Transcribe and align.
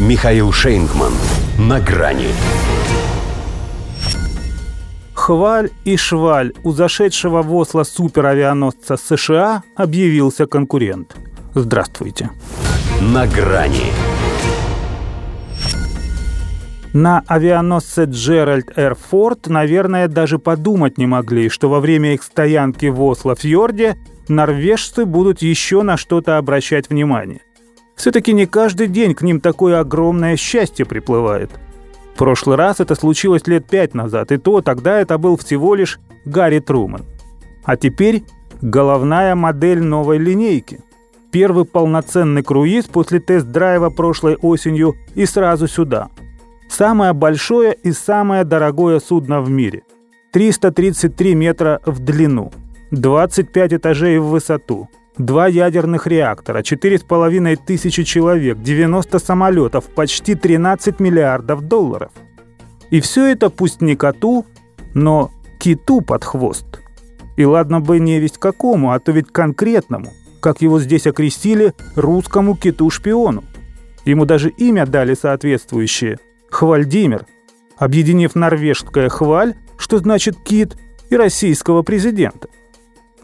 Михаил 0.00 0.50
Шейнгман. 0.50 1.12
На 1.58 1.78
грани. 1.78 2.28
Хваль 5.12 5.68
и 5.84 5.98
шваль 5.98 6.54
у 6.64 6.72
зашедшего 6.72 7.42
в 7.42 7.54
Осло 7.54 7.82
суперавианосца 7.82 8.96
США 8.96 9.62
объявился 9.76 10.46
конкурент. 10.46 11.14
Здравствуйте. 11.54 12.30
На 13.02 13.26
грани. 13.26 13.92
На 16.94 17.22
авианосце 17.26 18.04
Джеральд 18.04 18.72
Эр 18.76 18.94
Форд, 18.94 19.48
наверное, 19.48 20.08
даже 20.08 20.38
подумать 20.38 20.96
не 20.96 21.06
могли, 21.06 21.50
что 21.50 21.68
во 21.68 21.78
время 21.78 22.14
их 22.14 22.22
стоянки 22.22 22.86
в 22.86 23.02
Осло-фьорде 23.02 23.98
норвежцы 24.28 25.04
будут 25.04 25.42
еще 25.42 25.82
на 25.82 25.98
что-то 25.98 26.38
обращать 26.38 26.88
внимание. 26.88 27.42
Все-таки 28.00 28.32
не 28.32 28.46
каждый 28.46 28.86
день 28.86 29.14
к 29.14 29.20
ним 29.20 29.42
такое 29.42 29.78
огромное 29.78 30.34
счастье 30.38 30.86
приплывает. 30.86 31.50
В 32.14 32.18
прошлый 32.18 32.56
раз 32.56 32.80
это 32.80 32.94
случилось 32.94 33.46
лет 33.46 33.66
пять 33.66 33.92
назад, 33.92 34.32
и 34.32 34.38
то 34.38 34.62
тогда 34.62 34.98
это 34.98 35.18
был 35.18 35.36
всего 35.36 35.74
лишь 35.74 36.00
Гарри 36.24 36.60
Труман. 36.60 37.04
А 37.62 37.76
теперь 37.76 38.24
головная 38.62 39.34
модель 39.34 39.82
новой 39.82 40.16
линейки. 40.16 40.80
Первый 41.30 41.66
полноценный 41.66 42.42
круиз 42.42 42.86
после 42.86 43.20
тест-драйва 43.20 43.90
прошлой 43.90 44.36
осенью 44.36 44.96
и 45.14 45.26
сразу 45.26 45.68
сюда. 45.68 46.08
Самое 46.70 47.12
большое 47.12 47.74
и 47.74 47.92
самое 47.92 48.44
дорогое 48.44 48.98
судно 49.00 49.42
в 49.42 49.50
мире. 49.50 49.82
333 50.32 51.34
метра 51.34 51.82
в 51.84 51.98
длину, 51.98 52.50
25 52.92 53.74
этажей 53.74 54.18
в 54.18 54.28
высоту, 54.28 54.88
два 55.18 55.46
ядерных 55.46 56.06
реактора, 56.06 56.60
4,5 56.60 57.58
тысячи 57.66 58.02
человек, 58.04 58.60
90 58.60 59.18
самолетов, 59.18 59.84
почти 59.86 60.34
13 60.34 61.00
миллиардов 61.00 61.62
долларов. 61.62 62.12
И 62.90 63.00
все 63.00 63.26
это 63.26 63.50
пусть 63.50 63.80
не 63.80 63.96
коту, 63.96 64.46
но 64.94 65.30
киту 65.58 66.00
под 66.00 66.24
хвост. 66.24 66.66
И 67.36 67.44
ладно 67.44 67.80
бы 67.80 68.00
не 68.00 68.18
весть 68.18 68.38
какому, 68.38 68.92
а 68.92 68.98
то 68.98 69.12
ведь 69.12 69.28
конкретному, 69.30 70.12
как 70.40 70.62
его 70.62 70.80
здесь 70.80 71.06
окрестили, 71.06 71.74
русскому 71.94 72.56
киту-шпиону. 72.56 73.44
Ему 74.04 74.24
даже 74.24 74.50
имя 74.50 74.86
дали 74.86 75.14
соответствующее– 75.14 76.18
Хвальдимир, 76.50 77.26
объединив 77.78 78.34
норвежское 78.34 79.08
«хваль», 79.08 79.54
что 79.78 79.98
значит 79.98 80.36
«кит», 80.44 80.76
и 81.08 81.16
российского 81.16 81.82
президента. 81.82 82.48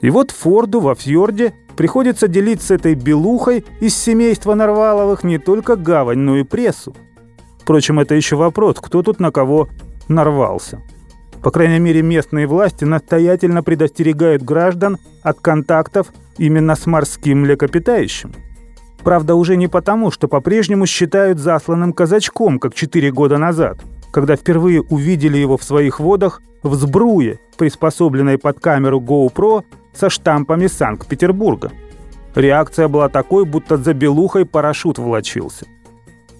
И 0.00 0.10
вот 0.10 0.30
Форду 0.30 0.80
во 0.80 0.94
фьорде 0.94 1.54
приходится 1.76 2.28
делить 2.28 2.62
с 2.62 2.70
этой 2.70 2.94
белухой 2.94 3.64
из 3.80 3.96
семейства 3.96 4.54
Нарваловых 4.54 5.24
не 5.24 5.38
только 5.38 5.76
гавань, 5.76 6.18
но 6.18 6.36
и 6.36 6.42
прессу. 6.42 6.94
Впрочем, 7.60 7.98
это 8.00 8.14
еще 8.14 8.36
вопрос, 8.36 8.76
кто 8.80 9.02
тут 9.02 9.20
на 9.20 9.30
кого 9.30 9.68
нарвался. 10.08 10.80
По 11.42 11.50
крайней 11.50 11.78
мере, 11.78 12.02
местные 12.02 12.46
власти 12.46 12.84
настоятельно 12.84 13.62
предостерегают 13.62 14.42
граждан 14.42 14.98
от 15.22 15.40
контактов 15.40 16.12
именно 16.38 16.74
с 16.74 16.86
морским 16.86 17.42
млекопитающим. 17.42 18.34
Правда, 19.02 19.34
уже 19.34 19.56
не 19.56 19.68
потому, 19.68 20.10
что 20.10 20.26
по-прежнему 20.26 20.86
считают 20.86 21.38
засланным 21.38 21.92
казачком, 21.92 22.58
как 22.58 22.74
четыре 22.74 23.12
года 23.12 23.38
назад, 23.38 23.78
когда 24.10 24.34
впервые 24.34 24.82
увидели 24.82 25.38
его 25.38 25.56
в 25.56 25.62
своих 25.62 26.00
водах 26.00 26.42
в 26.62 26.74
сбруе, 26.74 27.38
приспособленной 27.56 28.38
под 28.38 28.58
камеру 28.58 29.00
GoPro 29.00 29.64
со 29.96 30.10
штампами 30.10 30.66
Санкт-Петербурга. 30.66 31.72
Реакция 32.34 32.88
была 32.88 33.08
такой, 33.08 33.44
будто 33.44 33.76
за 33.76 33.94
белухой 33.94 34.44
парашют 34.44 34.98
волочился. 34.98 35.66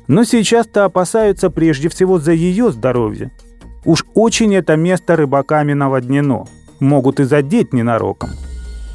Но 0.09 0.25
сейчас-то 0.25 0.85
опасаются 0.85 1.51
прежде 1.51 1.89
всего 1.89 2.19
за 2.19 2.33
ее 2.33 2.71
здоровье. 2.71 3.31
Уж 3.85 4.05
очень 4.15 4.55
это 4.55 4.77
место 4.77 5.17
рыбаками 5.17 5.73
наводнено. 5.73 6.47
Могут 6.81 7.21
и 7.21 7.25
задеть 7.25 7.73
ненароком. 7.73 8.31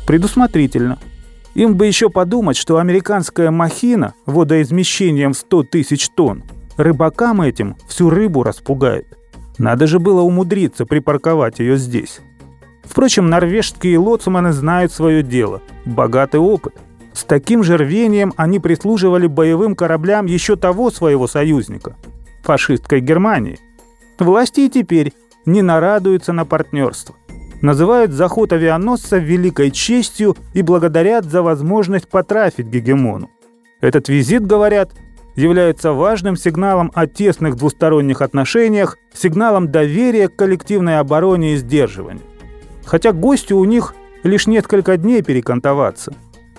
Предусмотрительно– 0.06 1.00
им 1.54 1.76
бы 1.76 1.86
еще 1.86 2.10
подумать, 2.10 2.56
что 2.56 2.78
американская 2.78 3.52
махина 3.52 4.14
водоизмещением 4.26 5.34
в 5.34 5.38
100 5.38 5.64
тысяч 5.64 6.10
тонн 6.10 6.44
рыбакам 6.78 7.42
этим 7.42 7.76
всю 7.88 8.10
рыбу 8.10 8.44
распугает. 8.44 9.18
Надо 9.58 9.86
же 9.86 10.00
было 10.00 10.22
умудриться 10.22 10.86
припарковать 10.86 11.60
ее 11.60 11.78
здесь. 11.78 12.22
Впрочем, 12.92 13.30
норвежские 13.30 13.98
лоцманы 13.98 14.52
знают 14.52 14.92
свое 14.92 15.24
дело. 15.24 15.62
Богатый 15.86 16.42
опыт. 16.42 16.74
С 17.14 17.24
таким 17.24 17.64
же 17.64 17.78
рвением 17.78 18.34
они 18.36 18.60
прислуживали 18.60 19.28
боевым 19.28 19.78
кораблям 19.78 20.26
еще 20.26 20.58
того 20.58 20.92
своего 20.92 21.26
союзника– 21.26 21.96
фашистской 22.44 23.00
Германии. 23.00 23.60
Власти 24.20 24.62
и 24.62 24.70
теперь 24.70 25.14
не 25.46 25.62
нарадуются 25.62 26.34
на 26.34 26.44
партнерство 26.44 27.16
называют 27.62 28.12
заход 28.12 28.52
авианосца 28.54 29.20
великой 29.20 29.70
честью 29.70 30.36
и 30.54 30.64
благодарят 30.64 31.26
за 31.26 31.44
возможность 31.44 32.10
потрафить 32.10 32.66
гегемону. 32.66 33.30
Этот 33.82 34.10
визит, 34.10 34.46
говорят, 34.48 34.94
является 35.36 35.94
важным 35.94 36.36
сигналом 36.36 36.92
о 36.96 37.06
тесных 37.06 37.56
двусторонних 37.56 38.24
отношениях, 38.24 38.98
сигналом 39.14 39.72
доверия 39.72 40.28
к 40.28 40.36
коллективной 40.36 40.98
обороне 40.98 41.54
и 41.54 41.58
сдерживанию. 41.58 42.24
Хотя 42.86 43.12
гостю 43.12 43.58
у 43.58 43.66
них 43.66 43.94
лишь 44.24 44.48
несколько 44.48 44.98
дней 44.98 45.22
перекантоваться. 45.22 46.14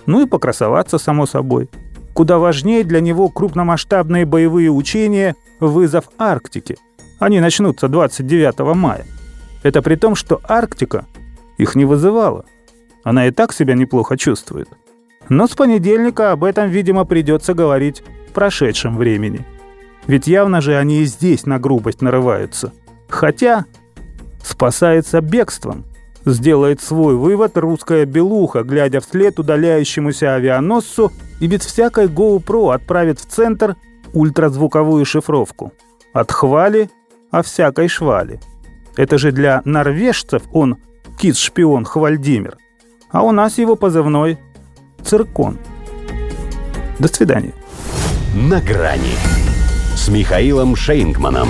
Ну 0.05 0.21
и 0.21 0.27
покрасоваться, 0.27 0.97
само 0.97 1.25
собой. 1.25 1.69
Куда 2.13 2.37
важнее 2.37 2.83
для 2.83 3.01
него 3.01 3.29
крупномасштабные 3.29 4.25
боевые 4.25 4.69
учения 4.69 5.35
«Вызов 5.59 6.09
Арктики». 6.17 6.77
Они 7.19 7.39
начнутся 7.39 7.87
29 7.87 8.75
мая. 8.75 9.05
Это 9.63 9.81
при 9.81 9.95
том, 9.95 10.15
что 10.15 10.41
Арктика 10.47 11.05
их 11.57 11.75
не 11.75 11.85
вызывала. 11.85 12.45
Она 13.03 13.27
и 13.27 13.31
так 13.31 13.53
себя 13.53 13.73
неплохо 13.73 14.17
чувствует. 14.17 14.69
Но 15.29 15.47
с 15.47 15.51
понедельника 15.51 16.31
об 16.31 16.43
этом, 16.43 16.69
видимо, 16.69 17.05
придется 17.05 17.53
говорить 17.53 18.03
в 18.29 18.33
прошедшем 18.33 18.97
времени. 18.97 19.45
Ведь 20.05 20.27
явно 20.27 20.61
же 20.61 20.75
они 20.75 21.01
и 21.01 21.05
здесь 21.05 21.45
на 21.45 21.59
грубость 21.59 22.01
нарываются. 22.01 22.73
Хотя 23.07 23.65
спасается 24.43 25.21
бегством. 25.21 25.85
Сделает 26.25 26.81
свой 26.81 27.15
вывод 27.15 27.57
русская 27.57 28.05
белуха, 28.05 28.63
глядя 28.63 29.01
вслед 29.01 29.39
удаляющемуся 29.39 30.35
авианосцу 30.35 31.11
и 31.41 31.47
без 31.47 31.61
всякой 31.61 32.07
GoPro 32.07 32.73
отправит 32.73 33.19
в 33.19 33.25
центр 33.25 33.75
ультразвуковую 34.13 35.05
шифровку. 35.05 35.73
От 36.13 36.31
хвали 36.31 36.89
о 37.31 37.41
всякой 37.41 37.87
швали. 37.87 38.39
Это 38.95 39.17
же 39.17 39.31
для 39.31 39.61
норвежцев 39.65 40.43
он 40.53 40.77
кит-шпион 41.19 41.83
Хвальдимир. 41.85 42.57
А 43.11 43.23
у 43.23 43.31
нас 43.31 43.57
его 43.57 43.75
позывной 43.75 44.39
Циркон. 45.03 45.57
До 46.99 47.07
свидания. 47.07 47.53
На 48.35 48.61
грани 48.61 49.15
с 49.95 50.07
Михаилом 50.09 50.75
Шейнгманом. 50.75 51.49